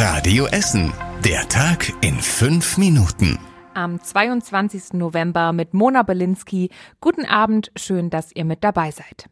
Radio 0.00 0.46
Essen. 0.46 0.92
Der 1.24 1.48
Tag 1.48 1.92
in 2.02 2.14
fünf 2.20 2.78
Minuten. 2.78 3.36
Am 3.74 4.00
22. 4.00 4.92
November 4.92 5.52
mit 5.52 5.74
Mona 5.74 6.04
Belinsky. 6.04 6.70
Guten 7.00 7.24
Abend, 7.24 7.72
schön, 7.74 8.08
dass 8.08 8.30
ihr 8.30 8.44
mit 8.44 8.62
dabei 8.62 8.92
seid. 8.92 9.28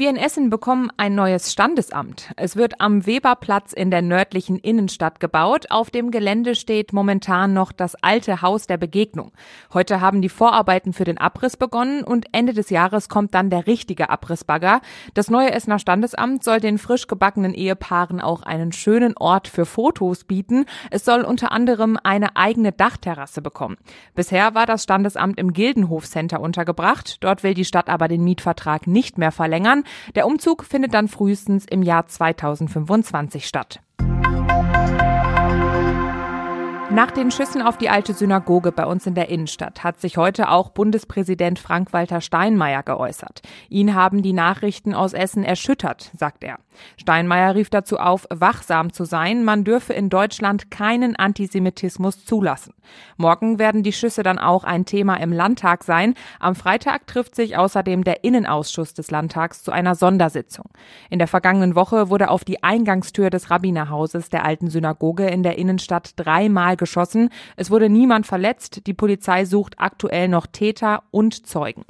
Wir 0.00 0.08
in 0.08 0.16
Essen 0.16 0.48
bekommen 0.48 0.88
ein 0.96 1.14
neues 1.14 1.52
Standesamt. 1.52 2.32
Es 2.38 2.56
wird 2.56 2.80
am 2.80 3.04
Weberplatz 3.04 3.74
in 3.74 3.90
der 3.90 4.00
nördlichen 4.00 4.56
Innenstadt 4.58 5.20
gebaut. 5.20 5.66
Auf 5.68 5.90
dem 5.90 6.10
Gelände 6.10 6.54
steht 6.54 6.94
momentan 6.94 7.52
noch 7.52 7.70
das 7.70 7.96
alte 8.02 8.40
Haus 8.40 8.66
der 8.66 8.78
Begegnung. 8.78 9.32
Heute 9.74 10.00
haben 10.00 10.22
die 10.22 10.30
Vorarbeiten 10.30 10.94
für 10.94 11.04
den 11.04 11.18
Abriss 11.18 11.58
begonnen 11.58 12.02
und 12.02 12.28
Ende 12.32 12.54
des 12.54 12.70
Jahres 12.70 13.10
kommt 13.10 13.34
dann 13.34 13.50
der 13.50 13.66
richtige 13.66 14.08
Abrissbagger. 14.08 14.80
Das 15.12 15.28
neue 15.28 15.52
Essener 15.52 15.78
Standesamt 15.78 16.44
soll 16.44 16.60
den 16.60 16.78
frisch 16.78 17.06
gebackenen 17.06 17.52
Ehepaaren 17.52 18.22
auch 18.22 18.42
einen 18.42 18.72
schönen 18.72 19.14
Ort 19.18 19.48
für 19.48 19.66
Fotos 19.66 20.24
bieten. 20.24 20.64
Es 20.90 21.04
soll 21.04 21.20
unter 21.20 21.52
anderem 21.52 21.98
eine 22.02 22.36
eigene 22.36 22.72
Dachterrasse 22.72 23.42
bekommen. 23.42 23.76
Bisher 24.14 24.54
war 24.54 24.64
das 24.64 24.82
Standesamt 24.82 25.38
im 25.38 25.52
Gildenhof 25.52 26.08
Center 26.08 26.40
untergebracht. 26.40 27.18
Dort 27.22 27.42
will 27.42 27.52
die 27.52 27.66
Stadt 27.66 27.90
aber 27.90 28.08
den 28.08 28.24
Mietvertrag 28.24 28.86
nicht 28.86 29.18
mehr 29.18 29.30
verlängern. 29.30 29.84
Der 30.14 30.26
Umzug 30.26 30.64
findet 30.64 30.94
dann 30.94 31.08
frühestens 31.08 31.64
im 31.66 31.82
Jahr 31.82 32.06
2025 32.06 33.46
statt. 33.46 33.80
Nach 36.92 37.12
den 37.12 37.30
Schüssen 37.30 37.62
auf 37.62 37.78
die 37.78 37.88
alte 37.88 38.14
Synagoge 38.14 38.72
bei 38.72 38.84
uns 38.84 39.06
in 39.06 39.14
der 39.14 39.28
Innenstadt 39.28 39.84
hat 39.84 40.00
sich 40.00 40.16
heute 40.16 40.48
auch 40.48 40.70
Bundespräsident 40.70 41.60
Frank-Walter 41.60 42.20
Steinmeier 42.20 42.82
geäußert. 42.82 43.42
Ihn 43.68 43.94
haben 43.94 44.22
die 44.22 44.32
Nachrichten 44.32 44.92
aus 44.92 45.12
Essen 45.12 45.44
erschüttert, 45.44 46.10
sagt 46.16 46.42
er. 46.42 46.58
Steinmeier 46.96 47.54
rief 47.54 47.70
dazu 47.70 47.98
auf, 47.98 48.26
wachsam 48.30 48.92
zu 48.92 49.04
sein. 49.04 49.44
Man 49.44 49.62
dürfe 49.62 49.92
in 49.92 50.08
Deutschland 50.08 50.72
keinen 50.72 51.14
Antisemitismus 51.14 52.24
zulassen. 52.24 52.74
Morgen 53.16 53.60
werden 53.60 53.84
die 53.84 53.92
Schüsse 53.92 54.24
dann 54.24 54.38
auch 54.38 54.64
ein 54.64 54.84
Thema 54.84 55.14
im 55.16 55.32
Landtag 55.32 55.84
sein. 55.84 56.14
Am 56.40 56.56
Freitag 56.56 57.06
trifft 57.06 57.36
sich 57.36 57.56
außerdem 57.56 58.02
der 58.02 58.24
Innenausschuss 58.24 58.94
des 58.94 59.12
Landtags 59.12 59.62
zu 59.62 59.70
einer 59.70 59.94
Sondersitzung. 59.94 60.66
In 61.08 61.18
der 61.18 61.28
vergangenen 61.28 61.76
Woche 61.76 62.10
wurde 62.10 62.30
auf 62.30 62.44
die 62.44 62.64
Eingangstür 62.64 63.30
des 63.30 63.50
Rabbinerhauses 63.50 64.28
der 64.28 64.44
alten 64.44 64.70
Synagoge 64.70 65.26
in 65.26 65.44
der 65.44 65.56
Innenstadt 65.56 66.14
dreimal 66.16 66.76
geschossen. 66.80 67.28
Es 67.54 67.70
wurde 67.70 67.88
niemand 67.88 68.26
verletzt. 68.26 68.88
Die 68.88 68.94
Polizei 68.94 69.44
sucht 69.44 69.74
aktuell 69.78 70.26
noch 70.26 70.48
Täter 70.48 71.04
und 71.12 71.46
Zeugen. 71.46 71.84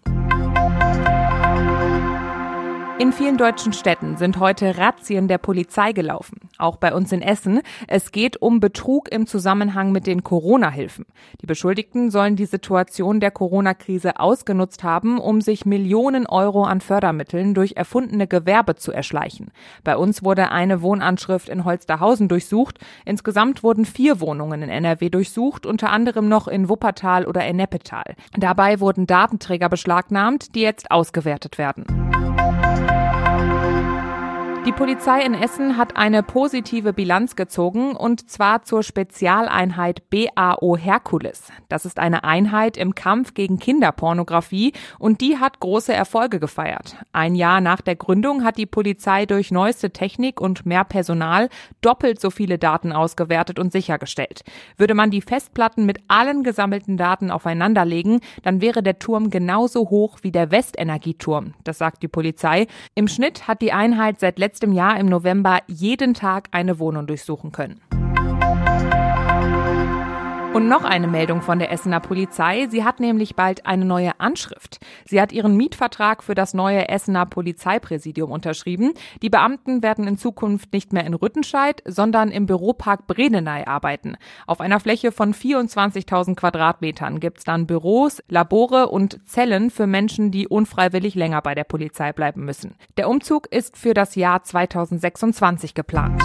In 2.99 3.15
vielen 3.15 3.39
deutschen 3.39 3.73
Städten 3.73 4.19
sind 4.19 4.39
heute 4.39 4.77
Razzien 4.77 5.27
der 5.27 5.39
Polizei 5.39 5.93
gelaufen. 5.93 6.50
Auch 6.61 6.77
bei 6.77 6.95
uns 6.95 7.11
in 7.11 7.23
Essen. 7.23 7.61
Es 7.89 8.13
geht 8.13 8.41
um 8.41 8.61
Betrug 8.61 9.11
im 9.11 9.27
Zusammenhang 9.27 9.93
mit 9.93 10.07
den 10.07 10.23
Corona-Hilfen. 10.23 11.07
Die 11.41 11.47
Beschuldigten 11.47 12.11
sollen 12.11 12.37
die 12.37 12.45
Situation 12.45 13.19
der 13.19 13.31
Corona-Krise 13.31 14.21
ausgenutzt 14.21 14.85
haben, 14.85 15.19
um 15.19 15.41
sich 15.41 15.65
Millionen 15.65 16.27
Euro 16.27 16.65
an 16.65 16.81
Fördermitteln 16.81 17.55
durch 17.55 17.73
erfundene 17.77 18.27
Gewerbe 18.27 18.77
zu 18.77 18.93
erschleichen. 18.93 19.53
Bei 19.85 19.97
uns 19.97 20.23
wurde 20.23 20.51
eine 20.51 20.83
Wohnanschrift 20.83 21.49
in 21.49 21.65
Holsterhausen 21.65 22.29
durchsucht. 22.29 22.79
Insgesamt 23.05 23.63
wurden 23.63 23.87
vier 23.87 24.21
Wohnungen 24.21 24.63
in 24.63 24.69
NRW 24.69 25.09
durchsucht, 25.09 25.65
unter 25.65 25.91
anderem 25.91 26.29
noch 26.29 26.47
in 26.47 26.69
Wuppertal 26.69 27.27
oder 27.27 27.47
in 27.47 27.57
Neppetal. 27.57 28.17
Dabei 28.37 28.81
wurden 28.81 29.07
Datenträger 29.07 29.69
beschlagnahmt, 29.69 30.55
die 30.55 30.61
jetzt 30.61 30.91
ausgewertet 30.91 31.57
werden. 31.57 32.30
Die 34.71 34.77
Polizei 34.77 35.23
in 35.23 35.35
Essen 35.35 35.77
hat 35.77 35.97
eine 35.97 36.23
positive 36.23 36.93
Bilanz 36.93 37.35
gezogen 37.35 37.97
und 37.97 38.31
zwar 38.31 38.63
zur 38.63 38.85
Spezialeinheit 38.85 40.09
BAO 40.11 40.77
Herkules. 40.77 41.51
Das 41.69 41.85
ist 41.85 41.99
eine 41.99 42.23
Einheit 42.23 42.77
im 42.77 42.95
Kampf 42.95 43.35
gegen 43.35 43.59
Kinderpornografie 43.59 44.73
und 45.01 45.23
die 45.23 45.39
hat 45.39 45.59
große 45.59 45.93
Erfolge 45.93 46.39
gefeiert. 46.39 46.95
Ein 47.13 47.35
Jahr 47.35 47.61
nach 47.61 47.81
der 47.81 47.97
Gründung 47.97 48.45
hat 48.45 48.59
die 48.59 48.67
Polizei 48.67 49.27
durch 49.27 49.51
neueste 49.51 49.91
Technik 49.91 50.41
und 50.41 50.65
mehr 50.67 50.85
Personal 50.85 51.49
doppelt 51.81 52.21
so 52.21 52.31
viele 52.31 52.57
Daten 52.57 52.93
ausgewertet 52.93 53.59
und 53.59 53.73
sichergestellt. 53.73 54.45
Würde 54.77 54.95
man 54.95 55.11
die 55.11 55.21
Festplatten 55.21 55.85
mit 55.85 55.99
allen 56.07 56.45
gesammelten 56.45 56.97
Daten 56.97 57.33
aufeinanderlegen, 57.33 58.21
dann 58.45 58.61
wäre 58.61 58.85
der 58.85 59.01
Turm 59.01 59.31
genauso 59.31 59.91
hoch 59.91 60.19
wie 60.23 60.31
der 60.31 60.53
Westenergieturm. 60.53 61.55
Das 61.65 61.79
sagt 61.79 62.05
die 62.05 62.09
Polizei. 62.09 62.69
Im 62.95 63.09
Schnitt 63.09 63.49
hat 63.49 63.63
die 63.63 63.73
Einheit 63.73 64.21
seit 64.21 64.39
Jahr 64.73 64.99
im 65.01 65.07
November 65.07 65.61
jeden 65.67 66.15
Tag 66.15 66.49
eine 66.53 66.79
Wohnung 66.79 67.07
durchsuchen 67.07 67.53
können. 67.53 67.81
Und 70.53 70.67
noch 70.67 70.83
eine 70.83 71.07
Meldung 71.07 71.43
von 71.43 71.61
der 71.61 71.71
Essener 71.71 72.01
Polizei. 72.01 72.67
Sie 72.69 72.83
hat 72.83 72.99
nämlich 72.99 73.37
bald 73.37 73.67
eine 73.67 73.85
neue 73.85 74.19
Anschrift. 74.19 74.81
Sie 75.05 75.21
hat 75.21 75.31
ihren 75.31 75.57
Mietvertrag 75.57 76.25
für 76.25 76.35
das 76.35 76.55
neue 76.55 76.89
Essener 76.89 77.25
Polizeipräsidium 77.25 78.33
unterschrieben. 78.33 78.93
Die 79.23 79.31
Beamten 79.31 79.85
werden 79.85 80.09
in 80.09 80.19
Zukunft 80.19 80.73
nicht 80.73 80.93
mehr 80.93 81.05
in 81.05 81.15
Rüttenscheid, 81.15 81.85
sondern 81.87 82.33
im 82.33 82.47
Büropark 82.47 83.07
Bredeney 83.07 83.63
arbeiten. 83.65 84.17
Auf 84.49 84.61
einer 84.61 84.81
Fläche 84.81 85.13
von 85.13 85.35
24.000 85.35 86.35
Quadratmetern 86.35 87.21
gibt's 87.21 87.45
dann 87.45 87.69
Büros, 87.69 88.21
Labore 88.29 88.89
und 88.89 89.21
Zellen 89.29 89.71
für 89.71 89.87
Menschen, 89.87 90.33
die 90.33 90.49
unfreiwillig 90.49 91.15
länger 91.15 91.43
bei 91.43 91.55
der 91.55 91.65
Polizei 91.65 92.13
bleiben 92.13 92.45
müssen. 92.45 92.75
Der 92.97 93.09
Umzug 93.09 93.47
ist 93.53 93.79
für 93.79 93.95
das 93.95 94.17
Jahr 94.17 94.43
2026 94.43 95.75
geplant. 95.75 96.21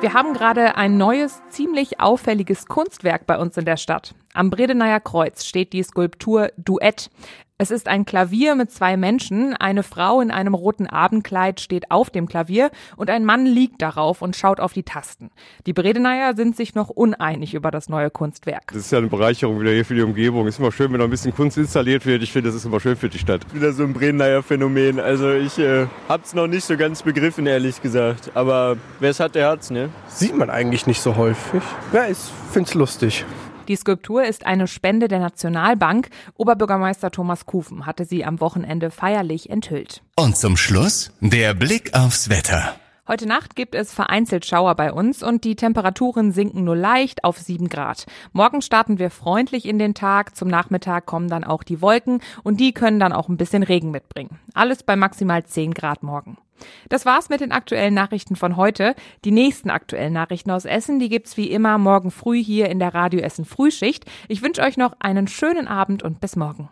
Wir 0.00 0.14
haben 0.14 0.32
gerade 0.32 0.76
ein 0.76 0.96
neues, 0.96 1.42
ziemlich 1.50 2.00
auffälliges 2.00 2.66
Kunstwerk 2.66 3.26
bei 3.26 3.38
uns 3.38 3.58
in 3.58 3.66
der 3.66 3.76
Stadt. 3.76 4.14
Am 4.32 4.48
Bredeneyer 4.48 4.98
Kreuz 4.98 5.44
steht 5.44 5.74
die 5.74 5.82
Skulptur 5.82 6.52
Duett. 6.56 7.10
Es 7.60 7.70
ist 7.70 7.88
ein 7.88 8.06
Klavier 8.06 8.54
mit 8.54 8.70
zwei 8.70 8.96
Menschen. 8.96 9.52
Eine 9.52 9.82
Frau 9.82 10.22
in 10.22 10.30
einem 10.30 10.54
roten 10.54 10.86
Abendkleid 10.86 11.60
steht 11.60 11.90
auf 11.90 12.08
dem 12.08 12.26
Klavier 12.26 12.70
und 12.96 13.10
ein 13.10 13.22
Mann 13.26 13.44
liegt 13.44 13.82
darauf 13.82 14.22
und 14.22 14.34
schaut 14.34 14.60
auf 14.60 14.72
die 14.72 14.82
Tasten. 14.82 15.30
Die 15.66 15.74
Bredeneier 15.74 16.34
sind 16.34 16.56
sich 16.56 16.74
noch 16.74 16.88
uneinig 16.88 17.52
über 17.52 17.70
das 17.70 17.90
neue 17.90 18.08
Kunstwerk. 18.08 18.68
Das 18.68 18.78
ist 18.78 18.92
ja 18.92 18.96
eine 18.96 19.08
Bereicherung 19.08 19.60
wieder 19.60 19.72
hier 19.72 19.84
für 19.84 19.94
die 19.94 20.00
Umgebung. 20.00 20.46
Ist 20.46 20.58
immer 20.58 20.72
schön, 20.72 20.90
wenn 20.90 21.00
noch 21.00 21.04
ein 21.04 21.10
bisschen 21.10 21.34
Kunst 21.34 21.58
installiert 21.58 22.06
wird. 22.06 22.22
Ich 22.22 22.32
finde, 22.32 22.48
das 22.48 22.56
ist 22.56 22.64
immer 22.64 22.80
schön 22.80 22.96
für 22.96 23.10
die 23.10 23.18
Stadt. 23.18 23.42
Wieder 23.52 23.74
so 23.74 23.82
ein 23.82 23.92
Bredeneier 23.92 24.42
Phänomen. 24.42 24.98
Also 24.98 25.30
ich 25.30 25.58
äh, 25.58 25.86
hab's 26.08 26.32
noch 26.32 26.46
nicht 26.46 26.64
so 26.64 26.78
ganz 26.78 27.02
begriffen, 27.02 27.46
ehrlich 27.46 27.82
gesagt. 27.82 28.30
Aber 28.32 28.78
wer 29.00 29.10
es 29.10 29.20
hat, 29.20 29.34
der 29.34 29.50
hat's, 29.50 29.70
ne? 29.70 29.90
Sieht 30.08 30.34
man 30.34 30.48
eigentlich 30.48 30.86
nicht 30.86 31.02
so 31.02 31.14
häufig. 31.16 31.60
Ja, 31.92 32.06
ich 32.08 32.16
find's 32.52 32.72
lustig. 32.72 33.26
Die 33.70 33.76
Skulptur 33.76 34.24
ist 34.24 34.46
eine 34.46 34.66
Spende 34.66 35.06
der 35.06 35.20
Nationalbank. 35.20 36.08
Oberbürgermeister 36.36 37.12
Thomas 37.12 37.46
Kufen 37.46 37.86
hatte 37.86 38.04
sie 38.04 38.24
am 38.24 38.40
Wochenende 38.40 38.90
feierlich 38.90 39.48
enthüllt. 39.48 40.02
Und 40.16 40.36
zum 40.36 40.56
Schluss 40.56 41.12
der 41.20 41.54
Blick 41.54 41.94
aufs 41.94 42.28
Wetter. 42.30 42.74
Heute 43.06 43.26
Nacht 43.28 43.54
gibt 43.54 43.76
es 43.76 43.94
vereinzelt 43.94 44.44
Schauer 44.44 44.74
bei 44.74 44.92
uns 44.92 45.22
und 45.22 45.44
die 45.44 45.54
Temperaturen 45.54 46.32
sinken 46.32 46.64
nur 46.64 46.74
leicht 46.74 47.22
auf 47.22 47.38
7 47.38 47.68
Grad. 47.68 48.06
Morgen 48.32 48.60
starten 48.60 48.98
wir 48.98 49.08
freundlich 49.08 49.66
in 49.66 49.78
den 49.78 49.94
Tag. 49.94 50.34
Zum 50.34 50.48
Nachmittag 50.48 51.06
kommen 51.06 51.28
dann 51.28 51.44
auch 51.44 51.62
die 51.62 51.80
Wolken 51.80 52.20
und 52.42 52.58
die 52.58 52.72
können 52.72 52.98
dann 52.98 53.12
auch 53.12 53.28
ein 53.28 53.36
bisschen 53.36 53.62
Regen 53.62 53.92
mitbringen. 53.92 54.40
Alles 54.52 54.82
bei 54.82 54.96
maximal 54.96 55.44
10 55.44 55.74
Grad 55.74 56.02
morgen. 56.02 56.38
Das 56.88 57.06
war's 57.06 57.28
mit 57.28 57.40
den 57.40 57.52
aktuellen 57.52 57.94
Nachrichten 57.94 58.36
von 58.36 58.56
heute. 58.56 58.94
Die 59.24 59.30
nächsten 59.30 59.70
aktuellen 59.70 60.12
Nachrichten 60.12 60.50
aus 60.50 60.64
Essen, 60.64 60.98
die 60.98 61.08
gibt's 61.08 61.36
wie 61.36 61.50
immer 61.50 61.78
morgen 61.78 62.10
früh 62.10 62.42
hier 62.42 62.68
in 62.68 62.78
der 62.78 62.94
Radio 62.94 63.20
Essen 63.20 63.44
Frühschicht. 63.44 64.04
Ich 64.28 64.42
wünsche 64.42 64.62
euch 64.62 64.76
noch 64.76 64.94
einen 65.00 65.28
schönen 65.28 65.68
Abend 65.68 66.02
und 66.02 66.20
bis 66.20 66.36
morgen. 66.36 66.68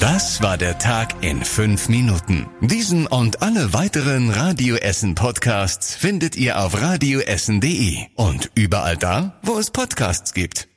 Das 0.00 0.42
war 0.42 0.58
der 0.58 0.78
Tag 0.78 1.22
in 1.22 1.42
fünf 1.42 1.88
Minuten. 1.88 2.46
Diesen 2.60 3.06
und 3.06 3.42
alle 3.42 3.72
weiteren 3.72 4.30
Radio 4.30 4.76
Essen 4.76 5.14
Podcasts 5.14 5.94
findet 5.94 6.36
ihr 6.36 6.60
auf 6.60 6.80
radioessen.de 6.80 7.98
und 8.14 8.50
überall 8.54 8.96
da, 8.96 9.38
wo 9.42 9.58
es 9.58 9.70
Podcasts 9.70 10.34
gibt. 10.34 10.71